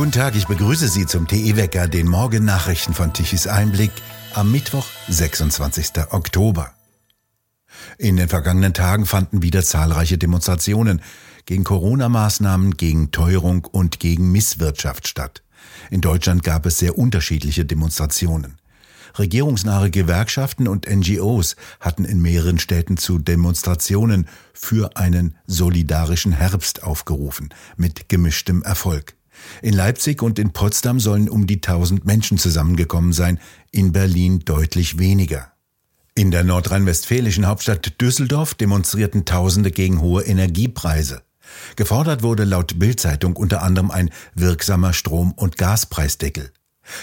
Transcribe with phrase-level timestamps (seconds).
[0.00, 3.90] Guten Tag, ich begrüße Sie zum TE-Wecker, den Morgennachrichten von Tichys Einblick
[4.32, 5.90] am Mittwoch, 26.
[6.08, 6.72] Oktober.
[7.98, 11.02] In den vergangenen Tagen fanden wieder zahlreiche Demonstrationen
[11.44, 15.42] gegen Corona-Maßnahmen, gegen Teuerung und gegen Misswirtschaft statt.
[15.90, 18.56] In Deutschland gab es sehr unterschiedliche Demonstrationen.
[19.18, 27.50] Regierungsnahe Gewerkschaften und NGOs hatten in mehreren Städten zu Demonstrationen für einen solidarischen Herbst aufgerufen,
[27.76, 29.19] mit gemischtem Erfolg.
[29.62, 33.38] In Leipzig und in Potsdam sollen um die 1000 Menschen zusammengekommen sein,
[33.70, 35.52] in Berlin deutlich weniger.
[36.14, 41.22] In der nordrhein-westfälischen Hauptstadt Düsseldorf demonstrierten Tausende gegen hohe Energiepreise.
[41.76, 46.52] Gefordert wurde laut Bildzeitung unter anderem ein wirksamer Strom- und Gaspreisdeckel.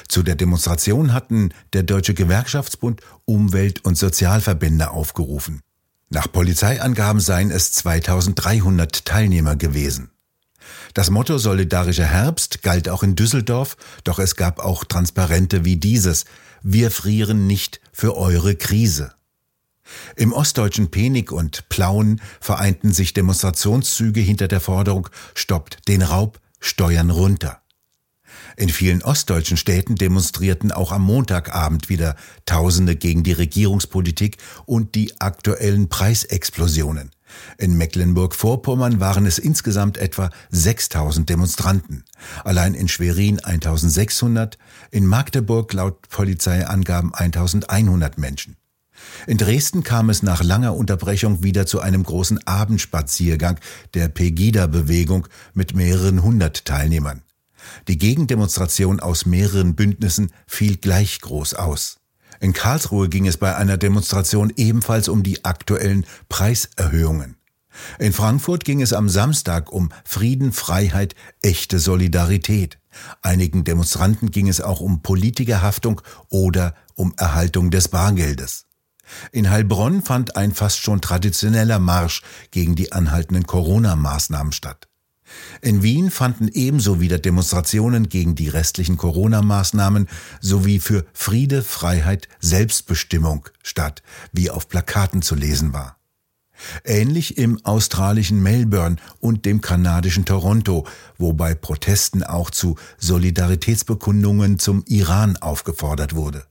[0.08, 5.62] Zu der Demonstration hatten der Deutsche Gewerkschaftsbund, Umwelt- und Sozialverbände aufgerufen.
[6.10, 10.12] Nach Polizeiangaben seien es 2300 Teilnehmer gewesen.
[10.98, 16.26] Das Motto Solidarischer Herbst galt auch in Düsseldorf, doch es gab auch Transparente wie dieses
[16.64, 19.14] Wir frieren nicht für eure Krise.
[20.16, 27.12] Im ostdeutschen Penig und Plauen vereinten sich Demonstrationszüge hinter der Forderung Stoppt den Raub, Steuern
[27.12, 27.62] runter.
[28.56, 32.16] In vielen ostdeutschen Städten demonstrierten auch am Montagabend wieder
[32.48, 37.12] Tausende gegen die Regierungspolitik und die aktuellen Preisexplosionen.
[37.58, 42.04] In Mecklenburg-Vorpommern waren es insgesamt etwa 6000 Demonstranten.
[42.44, 44.58] Allein in Schwerin 1600,
[44.92, 48.58] in Magdeburg laut Polizeiangaben 1100 Menschen.
[49.28, 53.60] In Dresden kam es nach langer Unterbrechung wieder zu einem großen Abendspaziergang
[53.94, 57.22] der Pegida-Bewegung mit mehreren hundert Teilnehmern.
[57.88, 62.00] Die Gegendemonstration aus mehreren Bündnissen fiel gleich groß aus.
[62.40, 67.38] In Karlsruhe ging es bei einer Demonstration ebenfalls um die aktuellen Preiserhöhungen.
[68.00, 72.80] In Frankfurt ging es am Samstag um Frieden, Freiheit, echte Solidarität.
[73.22, 78.66] Einigen Demonstranten ging es auch um Politikerhaftung oder um Erhaltung des Bargeldes.
[79.32, 84.88] In Heilbronn fand ein fast schon traditioneller Marsch gegen die anhaltenden Corona-Maßnahmen statt.
[85.62, 90.08] In Wien fanden ebenso wieder Demonstrationen gegen die restlichen Corona-Maßnahmen
[90.42, 95.98] sowie für Friede, Freiheit, Selbstbestimmung statt, wie auf Plakaten zu lesen war.
[96.84, 104.84] Ähnlich im australischen Melbourne und dem kanadischen Toronto, wo bei Protesten auch zu Solidaritätsbekundungen zum
[104.88, 106.46] Iran aufgefordert wurde.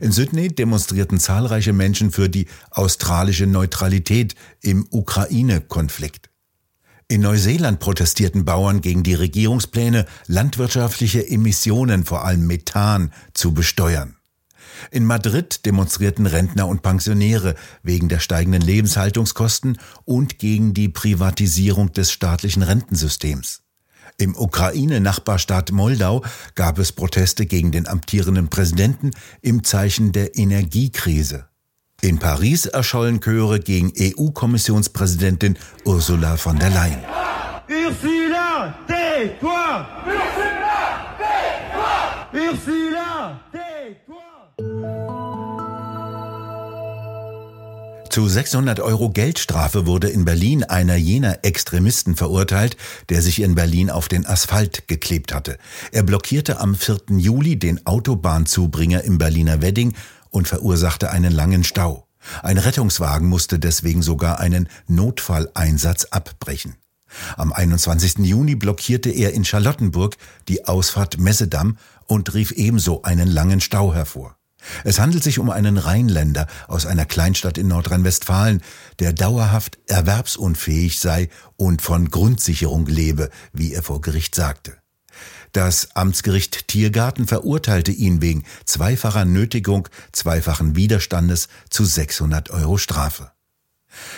[0.00, 6.31] In Sydney demonstrierten zahlreiche Menschen für die australische Neutralität im Ukraine-Konflikt.
[7.12, 14.16] In Neuseeland protestierten Bauern gegen die Regierungspläne, landwirtschaftliche Emissionen, vor allem Methan, zu besteuern.
[14.90, 22.12] In Madrid demonstrierten Rentner und Pensionäre wegen der steigenden Lebenshaltungskosten und gegen die Privatisierung des
[22.12, 23.60] staatlichen Rentensystems.
[24.16, 26.24] Im Ukraine-Nachbarstaat Moldau
[26.54, 29.10] gab es Proteste gegen den amtierenden Präsidenten
[29.42, 31.44] im Zeichen der Energiekrise.
[32.04, 36.98] In Paris erschollen Chöre gegen EU-Kommissionspräsidentin Ursula von der Leyen.
[37.68, 39.86] Ursula, tais-toi!
[40.04, 42.50] Ursula, tais-toi!
[42.50, 44.32] Ursula, tais-toi!
[48.10, 52.76] Zu 600 Euro Geldstrafe wurde in Berlin einer jener Extremisten verurteilt,
[53.10, 55.56] der sich in Berlin auf den Asphalt geklebt hatte.
[55.92, 56.96] Er blockierte am 4.
[57.10, 59.94] Juli den Autobahnzubringer im Berliner Wedding
[60.32, 62.08] und verursachte einen langen Stau.
[62.42, 66.74] Ein Rettungswagen musste deswegen sogar einen Notfalleinsatz abbrechen.
[67.36, 68.18] Am 21.
[68.18, 70.16] Juni blockierte er in Charlottenburg
[70.48, 71.76] die Ausfahrt Messedamm
[72.06, 74.36] und rief ebenso einen langen Stau hervor.
[74.84, 78.62] Es handelt sich um einen Rheinländer aus einer Kleinstadt in Nordrhein-Westfalen,
[79.00, 84.81] der dauerhaft erwerbsunfähig sei und von Grundsicherung lebe, wie er vor Gericht sagte.
[85.52, 93.32] Das Amtsgericht Tiergarten verurteilte ihn wegen zweifacher Nötigung, zweifachen Widerstandes zu 600 Euro Strafe.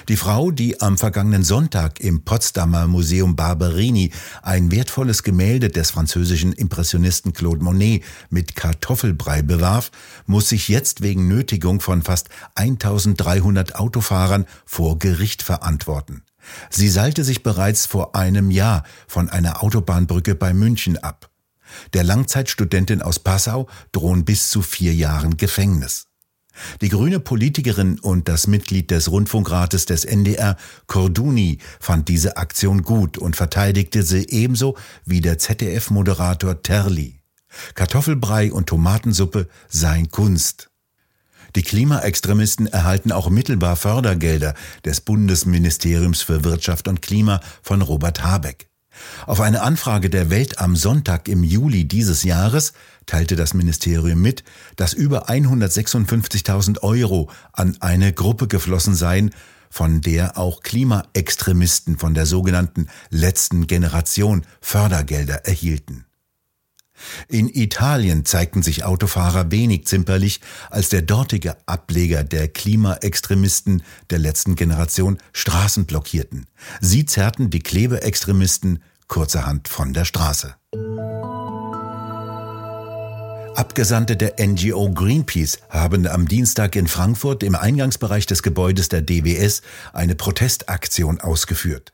[0.09, 4.12] Die Frau, die am vergangenen Sonntag im Potsdamer Museum Barberini
[4.43, 9.91] ein wertvolles Gemälde des französischen Impressionisten Claude Monet mit Kartoffelbrei bewarf,
[10.26, 16.23] muss sich jetzt wegen Nötigung von fast 1300 Autofahrern vor Gericht verantworten.
[16.70, 21.31] Sie seilte sich bereits vor einem Jahr von einer Autobahnbrücke bei München ab.
[21.93, 26.06] Der Langzeitstudentin aus Passau drohen bis zu vier Jahren Gefängnis.
[26.81, 30.56] Die grüne Politikerin und das Mitglied des Rundfunkrates des NDR,
[30.87, 37.20] Corduni, fand diese Aktion gut und verteidigte sie ebenso wie der ZDF-Moderator Terli.
[37.75, 40.70] Kartoffelbrei und Tomatensuppe seien Kunst.
[41.56, 44.55] Die Klimaextremisten erhalten auch mittelbar Fördergelder
[44.85, 48.69] des Bundesministeriums für Wirtschaft und Klima von Robert Habeck.
[49.27, 52.73] Auf eine Anfrage der Welt am Sonntag im Juli dieses Jahres
[53.06, 54.45] teilte das Ministerium mit,
[54.77, 59.31] dass über 156.000 Euro an eine Gruppe geflossen seien,
[59.71, 66.05] von der auch Klimaextremisten von der sogenannten letzten Generation Fördergelder erhielten.
[67.29, 74.55] In Italien zeigten sich Autofahrer wenig zimperlich, als der dortige Ableger der Klimaextremisten der letzten
[74.55, 76.46] Generation Straßen blockierten.
[76.81, 80.55] Sie zerrten die Klebeextremisten kurzerhand von der Straße.
[83.56, 89.62] Abgesandte der NGO Greenpeace haben am Dienstag in Frankfurt im Eingangsbereich des Gebäudes der DWS
[89.93, 91.93] eine Protestaktion ausgeführt.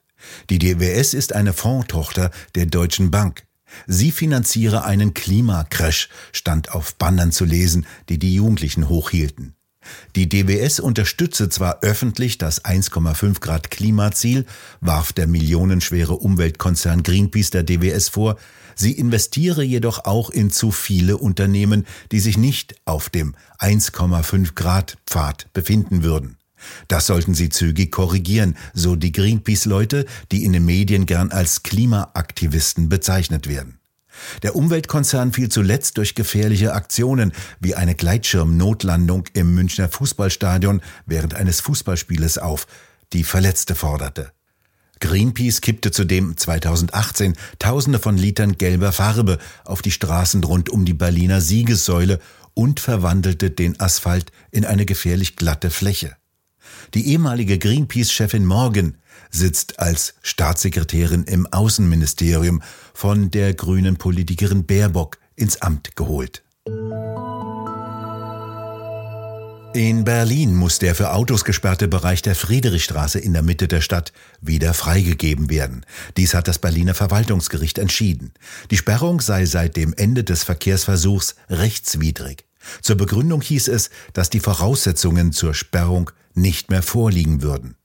[0.48, 3.44] Die DWS ist eine Fondtochter der Deutschen Bank.
[3.86, 9.54] Sie finanziere einen Klimacrash, stand auf Bannern zu lesen, die die Jugendlichen hochhielten.
[10.14, 14.44] Die DWS unterstütze zwar öffentlich das 1,5 Grad Klimaziel,
[14.80, 18.36] warf der millionenschwere Umweltkonzern Greenpeace der DWS vor,
[18.74, 24.98] sie investiere jedoch auch in zu viele Unternehmen, die sich nicht auf dem 1,5 Grad
[25.06, 26.36] Pfad befinden würden.
[26.88, 32.88] Das sollten sie zügig korrigieren, so die Greenpeace-Leute, die in den Medien gern als Klimaaktivisten
[32.88, 33.80] bezeichnet werden.
[34.42, 41.60] Der Umweltkonzern fiel zuletzt durch gefährliche Aktionen wie eine Gleitschirmnotlandung im Münchner Fußballstadion während eines
[41.60, 42.66] Fußballspieles auf,
[43.12, 44.32] die Verletzte forderte.
[45.00, 50.92] Greenpeace kippte zudem 2018 Tausende von Litern gelber Farbe auf die Straßen rund um die
[50.92, 52.20] Berliner Siegessäule
[52.52, 56.16] und verwandelte den Asphalt in eine gefährlich glatte Fläche.
[56.94, 58.96] Die ehemalige Greenpeace-Chefin Morgan
[59.30, 62.62] sitzt als Staatssekretärin im Außenministerium
[62.94, 66.42] von der grünen Politikerin Baerbock ins Amt geholt.
[69.72, 74.12] In Berlin muss der für Autos gesperrte Bereich der Friedrichstraße in der Mitte der Stadt
[74.40, 75.86] wieder freigegeben werden.
[76.16, 78.32] Dies hat das Berliner Verwaltungsgericht entschieden.
[78.72, 82.49] Die Sperrung sei seit dem Ende des Verkehrsversuchs rechtswidrig.
[82.82, 87.76] Zur Begründung hieß es, dass die Voraussetzungen zur Sperrung nicht mehr vorliegen würden.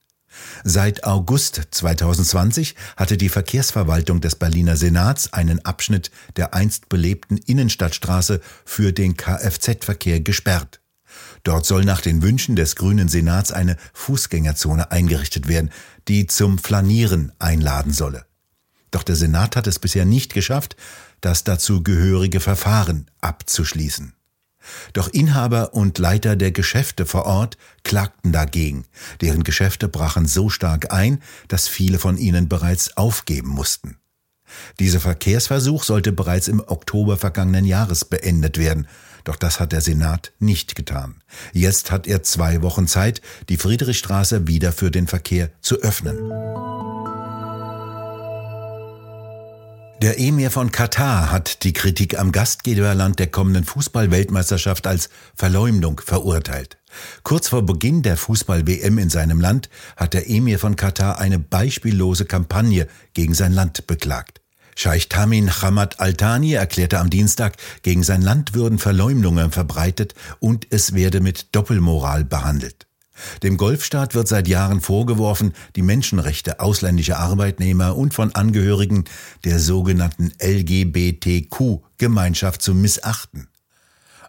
[0.63, 8.41] Seit August 2020 hatte die Verkehrsverwaltung des Berliner Senats einen Abschnitt der einst belebten Innenstadtstraße
[8.65, 10.81] für den Kfz-Verkehr gesperrt.
[11.43, 15.71] Dort soll nach den Wünschen des Grünen Senats eine Fußgängerzone eingerichtet werden,
[16.07, 18.25] die zum Flanieren einladen solle.
[18.91, 20.75] Doch der Senat hat es bisher nicht geschafft,
[21.21, 24.13] das dazu gehörige Verfahren abzuschließen.
[24.94, 28.85] Doch Inhaber und Leiter der Geschäfte vor Ort klagten dagegen.
[29.21, 33.97] Deren Geschäfte brachen so stark ein, dass viele von ihnen bereits aufgeben mussten.
[34.79, 38.88] Dieser Verkehrsversuch sollte bereits im Oktober vergangenen Jahres beendet werden,
[39.23, 41.23] doch das hat der Senat nicht getan.
[41.51, 46.94] Jetzt hat er zwei Wochen Zeit, die Friedrichstraße wieder für den Verkehr zu öffnen.
[50.06, 56.78] Der Emir von Katar hat die Kritik am Gastgeberland der kommenden Fußball-Weltmeisterschaft als Verleumdung verurteilt.
[57.24, 59.68] Kurz vor Beginn der Fußball-WM in seinem Land
[59.98, 64.42] hat der Emir von Katar eine beispiellose Kampagne gegen sein Land beklagt.
[64.75, 70.94] Scheich Tamin Hamad Al-Thani erklärte am Dienstag, gegen sein Land würden Verleumdungen verbreitet und es
[70.94, 72.86] werde mit Doppelmoral behandelt.
[73.44, 79.06] Dem Golfstaat wird seit Jahren vorgeworfen, die Menschenrechte ausländischer Arbeitnehmer und von Angehörigen
[79.44, 83.47] der sogenannten LGBTQ-Gemeinschaft zu missachten.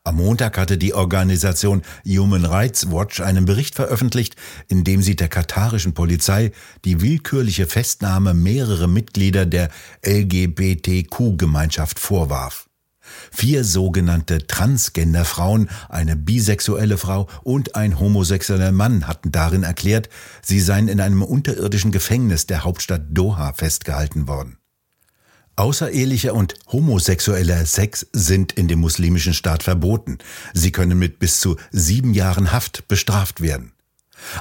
[0.07, 4.37] Am Montag hatte die Organisation Human Rights Watch einen Bericht veröffentlicht,
[4.69, 6.53] in dem sie der katarischen Polizei
[6.85, 9.69] die willkürliche Festnahme mehrerer Mitglieder der
[10.07, 12.69] LGBTQ-Gemeinschaft vorwarf.
[13.33, 20.09] Vier sogenannte Transgender-Frauen, eine bisexuelle Frau und ein homosexueller Mann hatten darin erklärt,
[20.43, 24.59] sie seien in einem unterirdischen Gefängnis der Hauptstadt Doha festgehalten worden.
[25.57, 30.19] Außerehelicher und homosexueller Sex sind in dem muslimischen Staat verboten.
[30.53, 33.73] Sie können mit bis zu sieben Jahren Haft bestraft werden.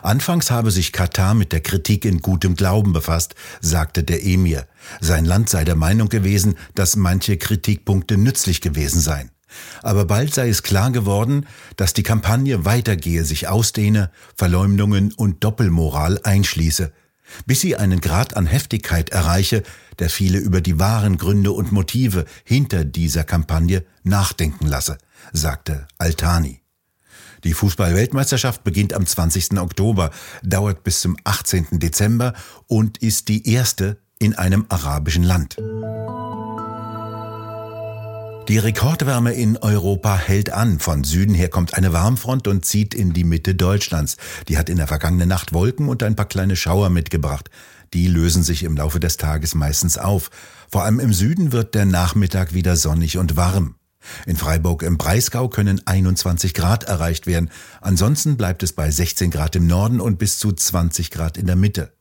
[0.01, 4.67] Anfangs habe sich Katar mit der Kritik in gutem Glauben befasst, sagte der Emir.
[5.01, 9.31] Sein Land sei der Meinung gewesen, dass manche Kritikpunkte nützlich gewesen seien.
[9.81, 11.45] Aber bald sei es klar geworden,
[11.77, 16.91] dass die Kampagne weitergehe, sich ausdehne, Verleumdungen und Doppelmoral einschließe,
[17.45, 19.63] bis sie einen Grad an Heftigkeit erreiche,
[19.99, 24.97] der viele über die wahren Gründe und Motive hinter dieser Kampagne nachdenken lasse,
[25.31, 26.64] sagte Altani.
[27.45, 29.59] Die Fußball-Weltmeisterschaft beginnt am 20.
[29.59, 30.09] Oktober,
[30.43, 31.67] dauert bis zum 18.
[31.79, 32.33] Dezember
[32.65, 35.55] und ist die erste in einem arabischen Land.
[38.47, 40.79] Die Rekordwärme in Europa hält an.
[40.79, 44.17] Von Süden her kommt eine Warmfront und zieht in die Mitte Deutschlands.
[44.47, 47.51] Die hat in der vergangenen Nacht Wolken und ein paar kleine Schauer mitgebracht.
[47.93, 50.31] Die lösen sich im Laufe des Tages meistens auf.
[50.71, 53.75] Vor allem im Süden wird der Nachmittag wieder sonnig und warm.
[54.25, 57.49] In Freiburg im Breisgau können 21 Grad erreicht werden.
[57.81, 61.55] Ansonsten bleibt es bei 16 Grad im Norden und bis zu 20 Grad in der
[61.55, 61.93] Mitte.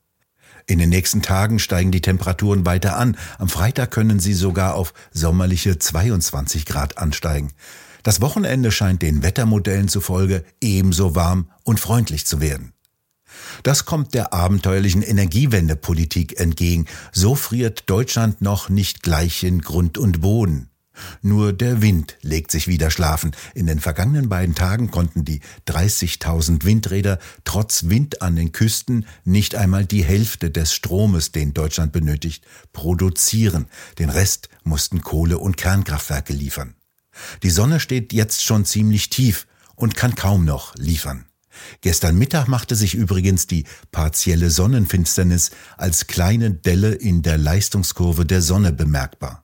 [0.66, 3.16] In den nächsten Tagen steigen die Temperaturen weiter an.
[3.38, 7.52] Am Freitag können sie sogar auf sommerliche 22 Grad ansteigen.
[8.02, 12.72] Das Wochenende scheint den Wettermodellen zufolge ebenso warm und freundlich zu werden.
[13.62, 16.86] Das kommt der abenteuerlichen Energiewendepolitik entgegen.
[17.12, 20.70] So friert Deutschland noch nicht gleich in Grund und Boden.
[21.22, 23.32] Nur der Wind legt sich wieder schlafen.
[23.54, 29.54] In den vergangenen beiden Tagen konnten die 30.000 Windräder trotz Wind an den Küsten nicht
[29.54, 33.66] einmal die Hälfte des Stromes, den Deutschland benötigt, produzieren.
[33.98, 36.74] Den Rest mussten Kohle- und Kernkraftwerke liefern.
[37.42, 39.46] Die Sonne steht jetzt schon ziemlich tief
[39.76, 41.26] und kann kaum noch liefern.
[41.80, 48.42] Gestern Mittag machte sich übrigens die partielle Sonnenfinsternis als kleine Delle in der Leistungskurve der
[48.42, 49.43] Sonne bemerkbar.